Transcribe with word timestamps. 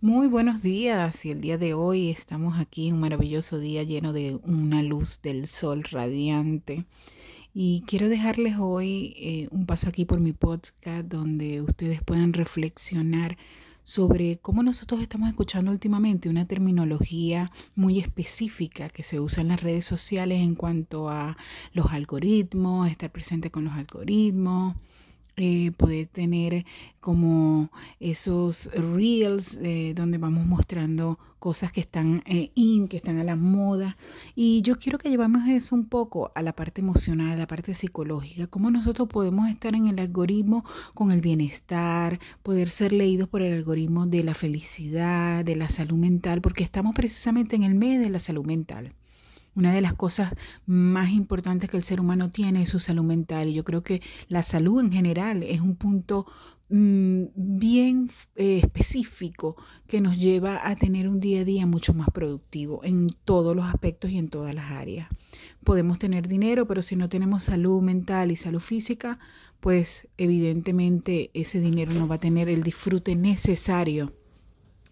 Muy 0.00 0.28
buenos 0.28 0.62
días 0.62 1.24
y 1.24 1.32
el 1.32 1.40
día 1.40 1.58
de 1.58 1.74
hoy 1.74 2.10
estamos 2.10 2.56
aquí, 2.60 2.92
un 2.92 3.00
maravilloso 3.00 3.58
día 3.58 3.82
lleno 3.82 4.12
de 4.12 4.38
una 4.44 4.80
luz 4.80 5.20
del 5.22 5.48
sol 5.48 5.82
radiante. 5.82 6.86
Y 7.52 7.82
quiero 7.84 8.08
dejarles 8.08 8.58
hoy 8.60 9.14
eh, 9.16 9.48
un 9.50 9.66
paso 9.66 9.88
aquí 9.88 10.04
por 10.04 10.20
mi 10.20 10.32
podcast 10.32 11.08
donde 11.08 11.62
ustedes 11.62 12.00
puedan 12.00 12.32
reflexionar 12.32 13.36
sobre 13.82 14.38
cómo 14.38 14.62
nosotros 14.62 15.00
estamos 15.00 15.30
escuchando 15.30 15.72
últimamente 15.72 16.28
una 16.28 16.46
terminología 16.46 17.50
muy 17.74 17.98
específica 17.98 18.90
que 18.90 19.02
se 19.02 19.18
usa 19.18 19.40
en 19.40 19.48
las 19.48 19.60
redes 19.60 19.84
sociales 19.84 20.38
en 20.38 20.54
cuanto 20.54 21.08
a 21.08 21.36
los 21.72 21.86
algoritmos, 21.90 22.88
estar 22.88 23.10
presente 23.10 23.50
con 23.50 23.64
los 23.64 23.74
algoritmos, 23.74 24.76
eh, 25.40 25.72
poder 25.76 26.06
tener 26.08 26.64
como 27.00 27.70
esos 28.00 28.70
reels 28.72 29.58
eh, 29.62 29.92
donde 29.94 30.18
vamos 30.18 30.46
mostrando 30.46 31.18
cosas 31.38 31.72
que 31.72 31.80
están 31.80 32.22
eh, 32.26 32.50
in, 32.54 32.88
que 32.88 32.96
están 32.96 33.18
a 33.18 33.24
la 33.24 33.36
moda. 33.36 33.96
Y 34.34 34.62
yo 34.62 34.76
quiero 34.76 34.98
que 34.98 35.10
llevamos 35.10 35.48
eso 35.48 35.74
un 35.74 35.86
poco 35.86 36.32
a 36.34 36.42
la 36.42 36.52
parte 36.52 36.80
emocional, 36.80 37.32
a 37.32 37.36
la 37.36 37.46
parte 37.46 37.74
psicológica, 37.74 38.46
cómo 38.46 38.70
nosotros 38.70 39.08
podemos 39.08 39.48
estar 39.48 39.74
en 39.74 39.86
el 39.88 39.98
algoritmo 39.98 40.64
con 40.94 41.10
el 41.10 41.20
bienestar, 41.20 42.18
poder 42.42 42.68
ser 42.68 42.92
leídos 42.92 43.28
por 43.28 43.42
el 43.42 43.52
algoritmo 43.52 44.06
de 44.06 44.24
la 44.24 44.34
felicidad, 44.34 45.44
de 45.44 45.56
la 45.56 45.68
salud 45.68 45.96
mental, 45.96 46.40
porque 46.40 46.64
estamos 46.64 46.94
precisamente 46.94 47.56
en 47.56 47.62
el 47.62 47.74
mes 47.74 48.00
de 48.00 48.10
la 48.10 48.20
salud 48.20 48.44
mental. 48.44 48.94
Una 49.58 49.72
de 49.72 49.80
las 49.80 49.94
cosas 49.94 50.34
más 50.66 51.10
importantes 51.10 51.68
que 51.68 51.76
el 51.76 51.82
ser 51.82 52.00
humano 52.00 52.30
tiene 52.30 52.62
es 52.62 52.68
su 52.68 52.78
salud 52.78 53.02
mental 53.02 53.48
y 53.48 53.54
yo 53.54 53.64
creo 53.64 53.82
que 53.82 54.02
la 54.28 54.44
salud 54.44 54.78
en 54.80 54.92
general 54.92 55.42
es 55.42 55.60
un 55.60 55.74
punto 55.74 56.26
mm, 56.68 57.24
bien 57.34 58.08
eh, 58.36 58.60
específico 58.62 59.56
que 59.88 60.00
nos 60.00 60.16
lleva 60.16 60.60
a 60.62 60.76
tener 60.76 61.08
un 61.08 61.18
día 61.18 61.40
a 61.40 61.44
día 61.44 61.66
mucho 61.66 61.92
más 61.92 62.08
productivo 62.10 62.84
en 62.84 63.08
todos 63.24 63.56
los 63.56 63.66
aspectos 63.66 64.12
y 64.12 64.18
en 64.18 64.28
todas 64.28 64.54
las 64.54 64.70
áreas. 64.70 65.08
Podemos 65.64 65.98
tener 65.98 66.28
dinero, 66.28 66.68
pero 66.68 66.80
si 66.80 66.94
no 66.94 67.08
tenemos 67.08 67.42
salud 67.42 67.82
mental 67.82 68.30
y 68.30 68.36
salud 68.36 68.60
física, 68.60 69.18
pues 69.58 70.06
evidentemente 70.18 71.32
ese 71.34 71.58
dinero 71.58 71.92
no 71.94 72.06
va 72.06 72.14
a 72.14 72.18
tener 72.18 72.48
el 72.48 72.62
disfrute 72.62 73.16
necesario 73.16 74.14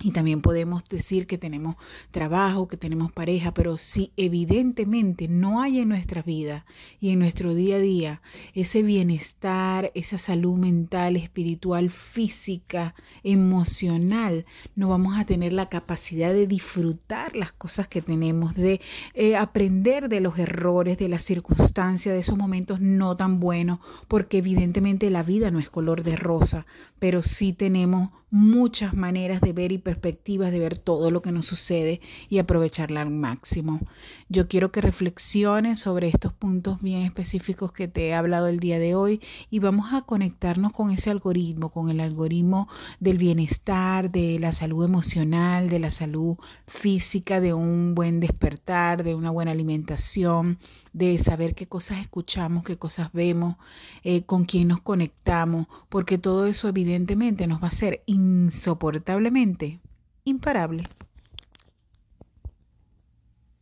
y 0.06 0.12
también 0.12 0.40
podemos 0.40 0.84
decir 0.84 1.26
que 1.26 1.36
tenemos 1.36 1.74
trabajo, 2.12 2.68
que 2.68 2.76
tenemos 2.76 3.10
pareja, 3.10 3.52
pero 3.52 3.76
si 3.76 4.12
evidentemente 4.16 5.26
no 5.26 5.60
hay 5.60 5.80
en 5.80 5.88
nuestra 5.88 6.22
vida 6.22 6.64
y 7.00 7.10
en 7.10 7.18
nuestro 7.18 7.54
día 7.54 7.74
a 7.74 7.80
día 7.80 8.22
ese 8.54 8.84
bienestar, 8.84 9.90
esa 9.96 10.16
salud 10.16 10.58
mental, 10.58 11.16
espiritual, 11.16 11.90
física, 11.90 12.94
emocional, 13.24 14.46
no 14.76 14.90
vamos 14.90 15.18
a 15.18 15.24
tener 15.24 15.52
la 15.52 15.68
capacidad 15.68 16.32
de 16.32 16.46
disfrutar 16.46 17.34
las 17.34 17.52
cosas 17.52 17.88
que 17.88 18.00
tenemos, 18.00 18.54
de 18.54 18.80
eh, 19.14 19.34
aprender 19.34 20.08
de 20.08 20.20
los 20.20 20.38
errores, 20.38 20.98
de 20.98 21.08
las 21.08 21.24
circunstancias, 21.24 22.14
de 22.14 22.20
esos 22.20 22.38
momentos 22.38 22.80
no 22.80 23.16
tan 23.16 23.40
buenos, 23.40 23.80
porque 24.06 24.38
evidentemente 24.38 25.10
la 25.10 25.24
vida 25.24 25.50
no 25.50 25.58
es 25.58 25.68
color 25.68 26.04
de 26.04 26.14
rosa, 26.14 26.64
pero 27.00 27.22
sí 27.22 27.52
tenemos 27.52 28.10
muchas 28.30 28.94
maneras 28.94 29.40
de 29.40 29.52
ver 29.52 29.72
y 29.72 29.78
perspectivas 29.96 30.52
de 30.52 30.58
ver 30.58 30.78
todo 30.78 31.10
lo 31.10 31.22
que 31.22 31.32
nos 31.32 31.46
sucede 31.46 32.00
y 32.28 32.38
aprovecharla 32.38 33.02
al 33.02 33.10
máximo. 33.10 33.80
Yo 34.28 34.48
quiero 34.48 34.70
que 34.70 34.80
reflexiones 34.80 35.80
sobre 35.80 36.08
estos 36.08 36.32
puntos 36.32 36.80
bien 36.80 37.02
específicos 37.02 37.72
que 37.72 37.88
te 37.88 38.08
he 38.08 38.14
hablado 38.14 38.48
el 38.48 38.60
día 38.60 38.78
de 38.78 38.94
hoy 38.94 39.20
y 39.50 39.58
vamos 39.58 39.92
a 39.92 40.02
conectarnos 40.02 40.72
con 40.72 40.90
ese 40.90 41.10
algoritmo, 41.10 41.70
con 41.70 41.90
el 41.90 42.00
algoritmo 42.00 42.68
del 43.00 43.18
bienestar, 43.18 44.10
de 44.10 44.38
la 44.38 44.52
salud 44.52 44.84
emocional, 44.84 45.68
de 45.68 45.78
la 45.78 45.90
salud 45.90 46.36
física, 46.66 47.40
de 47.40 47.54
un 47.54 47.94
buen 47.94 48.20
despertar, 48.20 49.02
de 49.02 49.14
una 49.14 49.30
buena 49.30 49.52
alimentación, 49.52 50.58
de 50.92 51.18
saber 51.18 51.54
qué 51.54 51.66
cosas 51.66 51.98
escuchamos, 51.98 52.64
qué 52.64 52.76
cosas 52.78 53.10
vemos, 53.12 53.56
eh, 54.02 54.22
con 54.22 54.44
quién 54.44 54.68
nos 54.68 54.80
conectamos, 54.80 55.66
porque 55.88 56.18
todo 56.18 56.46
eso 56.46 56.68
evidentemente 56.68 57.46
nos 57.46 57.62
va 57.62 57.68
a 57.68 57.72
ser 57.72 58.02
insoportablemente 58.06 59.80
imparable. 60.26 60.82